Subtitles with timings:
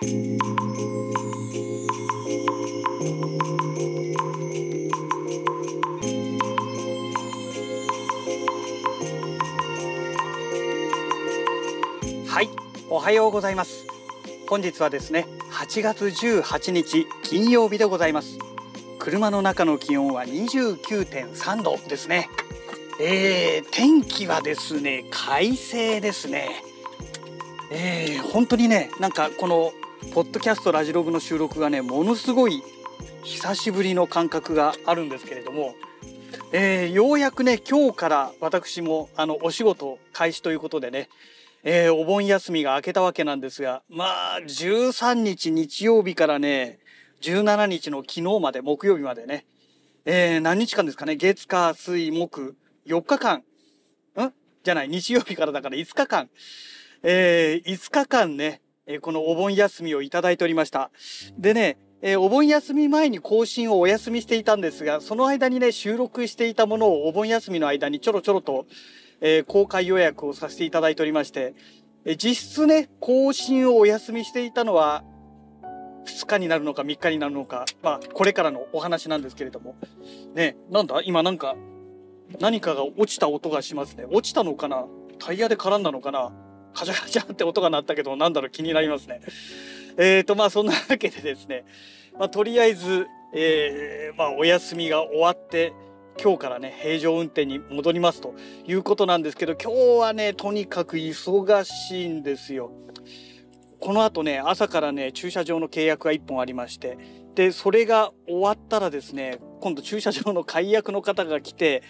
[0.00, 0.04] は
[12.42, 12.48] い
[12.88, 13.88] おはようございます。
[14.48, 18.38] 本日はですね8月18日金曜日でございます。
[19.00, 22.30] 車の中の気温は29.3度ですね。
[23.00, 26.62] えー、天気はですね快晴ですね。
[27.72, 29.72] えー、本当にねなんかこの
[30.14, 32.62] ポッドキャストラジログの収録がねものすごい
[33.24, 35.74] 久しぶりの感覚があるんですけれども、
[36.52, 41.08] えー、ようやくね今日から私もあのお仕事開始ということでね、
[41.62, 46.78] えー、お盆休みが明けたわけなんですがまあ13日日曜日からね
[47.20, 49.46] 17日の昨日まで木曜日までね、
[50.04, 53.42] えー、何日間ですかね月火水木4日間
[54.16, 54.32] ん？
[54.62, 56.30] じゃない日曜日からだから5日間、
[57.02, 60.90] えー、5日間ねえこのお盆休みをいただいておりました
[61.38, 68.66] でねえ、お盆休み前に更新をお休みしていたんですが、その間にね、収録していたものをお盆休みの間にちょろちょろと、
[69.20, 71.54] えー、公開予約をさせていただいておりまして、
[72.04, 75.02] え、実質ね、更新をお休みしていたのは、
[76.06, 79.74] 2日になるのか3日になるのか、まあ、これからのお話なんですけれども。
[80.36, 81.02] ね、なんだ？
[81.04, 81.56] 今なんか、
[82.38, 84.06] 何かが落ちた音がしますね。
[84.08, 84.86] 落ちたのかな？
[85.18, 86.32] タイヤで絡んだのかな？
[86.74, 89.20] カチャカチャって音が鳴ったけど、なんだろう気になりますね。
[89.96, 91.64] えーと、まあそんなわけでですね、
[92.18, 95.72] まあとりあえず、えー、まあお休みが終わって、
[96.20, 98.34] 今日からね、平常運転に戻りますと
[98.66, 102.72] いうことなんですけど、今日はね、とにかく忙しいんですよ。
[103.80, 106.98] この後ね、朝からね、駐車場の契約が1本ありまして、
[107.36, 111.84] で、それが終わったらですね、今度駐車場の解約の方が来て、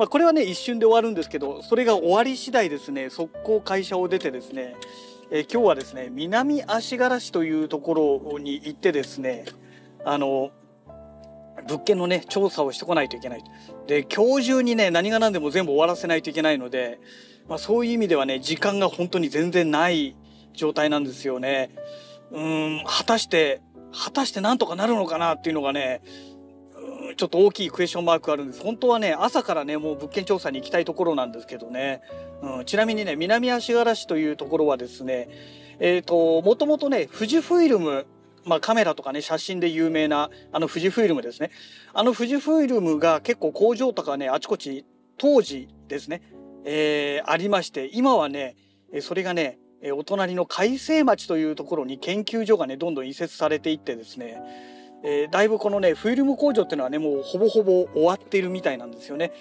[0.00, 4.74] まあ、これはね、一瞬で終わるんですけど、それが終わり次第ですね、速攻会社を出てですね、
[5.30, 9.44] え今日はですね南足柄市というところに行ってですね
[10.04, 10.50] あの
[11.68, 13.44] 物件のね調査をしてこないといけない
[13.86, 16.98] で今日中にね何が何でも全部終わらせないといけないので、
[17.48, 20.16] まあ、そういう意味ではね時間が本当に全然ない
[20.52, 21.70] 状態なんですよね。
[22.32, 23.60] うん果たして
[23.92, 26.00] 果たしてなんとかなるのかなっていうのがね
[27.20, 28.62] ちょっと大きいクエスチョンマークあるんです。
[28.62, 32.00] 本当はね朝からねもう物件調査に行きたいところなんですけどね、
[32.40, 35.28] うん、ちなみにね南足柄市というところはですね
[35.80, 38.06] えっ、ー、ともともとね富士フイルム
[38.46, 41.50] まあ、カメラとかね写真で有名なあの富士フイルムですね。
[41.92, 44.86] あの富士フイルムが結構工場とかねあちこち
[45.18, 46.22] 当時ですね、
[46.64, 48.56] えー、ありまして今はね
[49.02, 49.58] それがね
[49.92, 54.40] お隣の海西町というところに研究所がねどんどん移設されていってですね
[55.02, 59.32] えー、だいぶこのねフィルム工場っていうのはねもうほぼほぼ終わってるみたいなんですよね。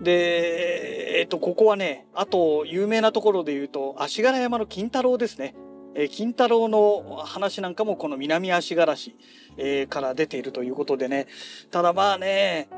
[0.00, 5.54] で、えっ、ー、とここはねあと有名なところで言うと足柄山の金太郎ですね。
[5.94, 9.16] えー、金太郎の話なんかもこの南足柄市、
[9.56, 11.26] えー、から出ているということでね
[11.72, 12.68] ただまあね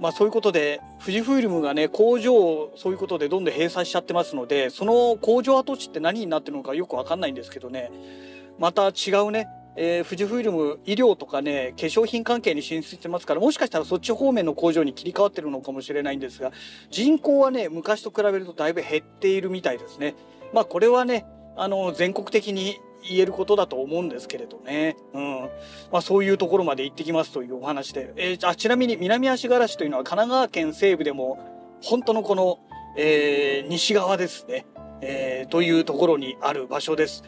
[0.00, 7.90] まあそういうことで富士フイルムがね工場をそういうことでどんどん閉鎖しちゃってますのでその工場跡地って何になってるのかよくわかんないんですけどね
[8.58, 16.52] また違うねえー、富士フイルム医療とかね化粧品関係に進出してますからもしかしたらそっち方面の工場に切り替わってるのかもしれないんですが
[16.90, 20.14] 人口はね昔と比べるとだいぶ減っているみたいですね。
[20.52, 22.78] まあこれはねあの全国的に
[23.08, 25.40] 言えることだと思うんですけれどね、うん
[25.90, 31.38] まあ、そういうところまで行ってきますというお話で、えー、あちなみに南足柄市というのは神奈川県西部でも
[31.82, 32.60] 本当のこの、
[32.96, 34.66] えー、西側ですね、
[35.00, 37.24] えー、というところにある場所です。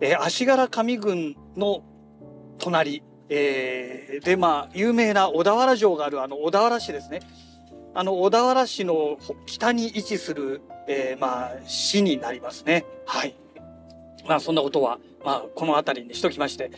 [0.00, 1.82] え、足柄上郡の
[2.58, 7.20] 隣、えー、でまあ有名な小田原城があるあの小田原市ですね。
[7.94, 12.84] あの小田原市の北に位置する、えー、まあ市になりますね。
[13.06, 13.34] はい。
[14.26, 16.70] まあそんなことはまあ、この辺りにしときまして、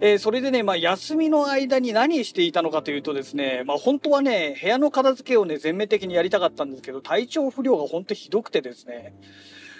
[0.00, 9.14] えー、それでね、まあ、休みの間に何していたのかというとですね、まあ、本当はね、部屋の片付けをね、全面的にやりたかったんですけど、体調不良が本当ひどくてですね、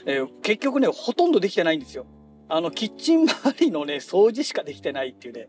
[0.06, 2.06] えー、結局ね、ほとんどできてないんですよ。
[2.48, 5.48] あの、キッチン周りのね、掃除しかできてないっていうね、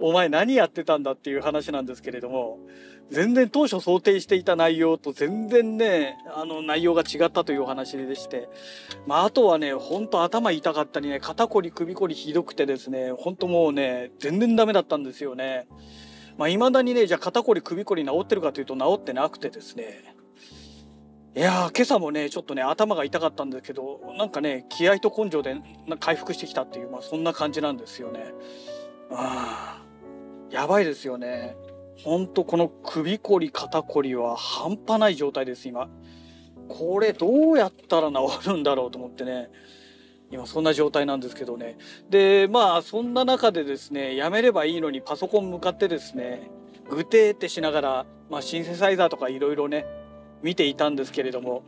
[0.00, 2.58] お前何やってたんだっていう話なんですけれども、
[3.10, 8.48] 全然当初想定していた内容と全然ね、あの内容が違ったというお話でして、
[9.06, 15.66] まあ、あとはね、ほんと頭痛かったりね、肩こり首こりひどくてですね、ほんともうね、全然ダメだったんですよね。
[16.36, 20.07] まあ、未だにね、じゃあ肩こり首こり治ってるかというと治ってなくてですね、
[21.38, 25.54] いや今朝もねちょっとね頭が痛かったんですけどなんかね気合と根性で
[26.00, 28.34] 回復してきたっていう、まあ、そんな感じなんですよね。
[29.12, 29.80] あ
[30.50, 31.56] やばいですよね。
[32.02, 35.88] ほんとこの首こり肩こりは半端ない状態です今。
[36.68, 39.48] これどうやったら治るんだろうと思ってね。
[40.32, 41.78] 今そんな状態なんですけどね
[42.10, 46.50] でまあそんな中でですねやめればいいのにパソコン向かってですね
[46.90, 49.86] ぐてーってしながら、まあ、シンセサイザーとかいろいろね
[50.42, 51.62] 見ていたんですけれども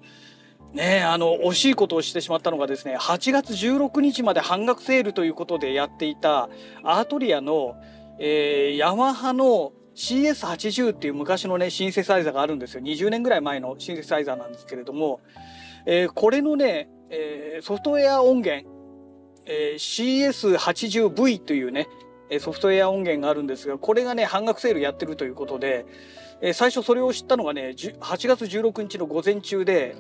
[0.73, 6.49] ねあの惜しいことをしてしまったのがですね8月16日まで半額セールということでやっていた
[6.83, 7.77] アートリアの、
[8.19, 12.81] えー、ヤマハの CS80 っていう昔のねシンセサイザーがあるんですよ。
[12.81, 15.21] 20年ぐらい前のシンセサイザーなんですけれども、
[15.85, 18.67] えー、これのね、えー、ソフトウェア音源、
[19.47, 21.89] えー、CS80V というね
[22.39, 25.87] ソフトウェア音源があるんですがこれがね半額セールやってるということで、
[26.41, 29.97] え、最初それを知ったのがね8月16日の午前中で、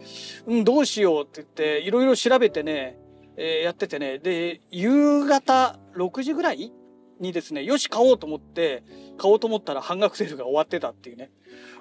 [0.47, 2.97] うん、どうしようって言っていろいろ調べてね、
[3.37, 6.73] え、やっててねで夕方6時ぐらい
[7.21, 8.83] にですねよし買おうと思って
[9.19, 11.31] 買おうと思ったら半額セールが終わってたっていうね。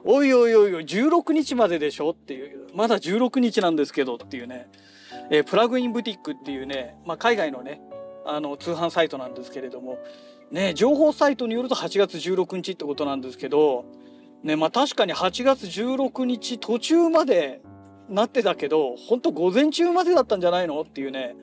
[0.04, 4.70] おいおいおいおい16日まででしょっていうまだ16日なんですけどっていうね、
[5.30, 7.82] えー、プラグインブティックっていうね、まあ、海外のね
[8.26, 9.98] あの通販サイトなんですけれども
[10.52, 13.86] ね情報サイトによると8月16日ってことなんですけど
[14.44, 17.62] ねまあ確かに8月16日途中まで
[18.10, 21.36] なってたけど本当午前中までだったんじゃないのっていうね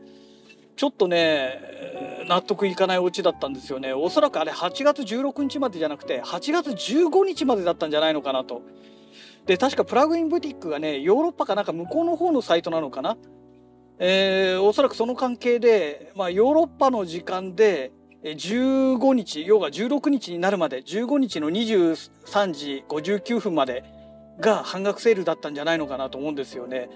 [0.76, 3.94] ちょっとね納得いかないオチだったんですよね。
[3.94, 8.62] おそらくあれ8月16日までじゃなくて8月15日までだったんじゃないのかなと。
[9.46, 13.16] で確かプラグインブティックがねヨーロッパかなんか向こうの方のサイトなのかな。
[13.98, 17.92] えー、おそらくその関係で、まあ、ヨーロッパの時間で
[18.34, 23.84] 15日要は16日になるまで15日の23時59分まで
[24.40, 26.90] が半額セールだったんじゃないのかなと思うんですよね。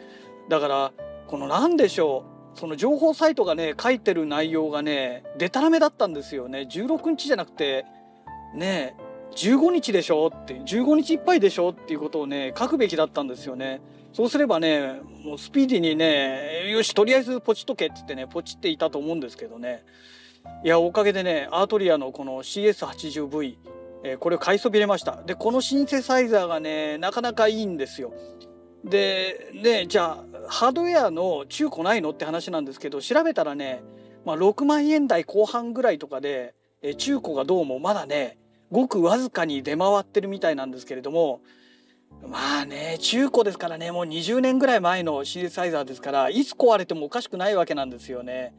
[0.49, 0.93] だから
[1.29, 2.25] この何でしょ
[2.57, 6.67] うその情報サイトがね書いてる内容がねでたらめだったんですよね。
[6.71, 7.87] 16日じゃなくて
[8.55, 8.97] ね
[9.37, 13.81] 15日でしょって15日いっぱいでしょっていうことをね書くべきだったんですよね。
[14.13, 19.85] そうすればねもうスピーディーにねよしとりあえずポチっとけって言ってねポチっていたと思うんですけどね。
[20.65, 23.57] いやおかげでねアートリアのこの CS80V
[24.03, 28.13] え、これを買いそびれましたでこのシンセサイザーがねなかなかいいんですよ
[28.85, 33.83] でねじゃあハードウェアの中古ないのって話なんですけど調べたらね、
[34.25, 38.39] まあ、6万円台後半ぐらいとかで、え中古がどうもまだね
[38.71, 41.43] ごくわずかに出回ってるみたいなんですけれども
[42.27, 48.55] まあね中古ですからねもう20年ぐらい前のシリサイザーですからいつ壊れてもおかしくないわけなんですよね。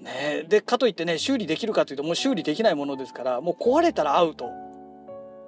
[0.00, 4.50] ねでかといってね修理できるかというともう修理できないものですからもう壊れたらアウト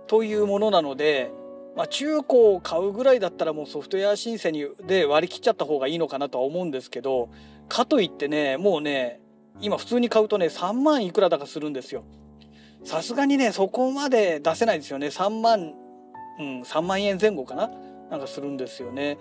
[0.06, 1.30] というものなので
[1.74, 7.30] まあ、中古を買うぐらいだったらもうソフトウェア申請にで割り切っちゃった方がいいのかなとは思うんですけど
[7.66, 9.22] かといってねもうね
[9.60, 12.04] 今普通に買うとね3万いくらだかするんですよ。
[12.84, 15.72] さすがにねそこまで出せないですよね3万
[16.38, 17.70] うん3万円前後かな？
[18.10, 19.16] なんかするんですよね。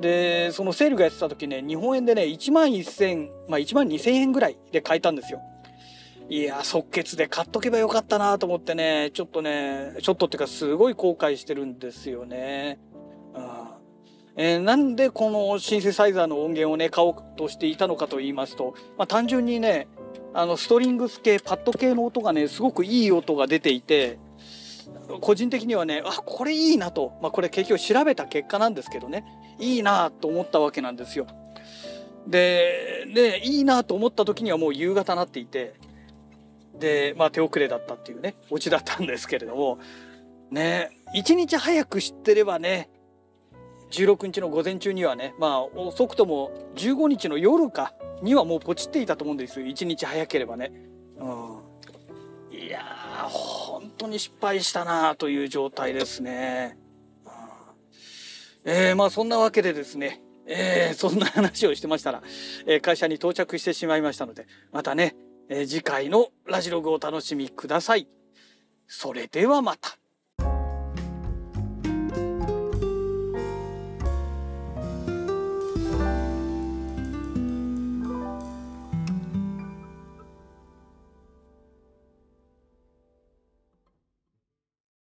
[0.00, 5.40] でそのセールがやってた時ね日本円でね1万1000まあ1万2000円ぐらいで買えたんですよ。
[6.30, 12.78] いや即決で買っとけばよかったなと思ってねちょっとねちょっとっていうかすごい後悔してるんですよね。
[13.34, 13.74] うん
[14.36, 19.86] えー、なんでこのシンセサイザーの音源をね買おうとしていたのかと言いますと、まあ、単純にね
[20.32, 24.18] あのストリングス系パッド系の音がねすごくいい音が出ていて
[25.20, 29.24] 個人的にはねあこれいいなと、まあ、これ結局調べた結果なんですけどね。
[29.58, 31.26] いいなと思ったわけなんですよ。
[32.26, 35.74] ででいいなと思った時にはもう夕方になっていて。
[36.78, 39.78] で、まあ、手遅れだったっていうねオチだったんですけれども。
[40.50, 42.90] ね1日早く知ってればね
[43.90, 49.66] 16日の午前中にはねまあ遅くとも15日の夜かにはもうポチっていたと思うんですよ。
[49.66, 50.72] 1日早ければね。
[51.18, 51.73] うん、
[52.66, 56.78] いやー本当に失敗したなという状態ですね。
[57.24, 62.22] うん、えー、まあそんなわけでですねえー、そんな話をしてましたら、
[62.66, 65.16] えー、会社に到着してしまいましたのでまたね
[65.48, 68.08] え、次回のラジログをお楽しみください。
[68.86, 69.98] それではまた。